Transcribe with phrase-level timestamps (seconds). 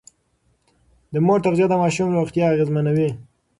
[1.13, 3.09] د مور تغذيه د ماشوم روغتيا اغېزمنوي.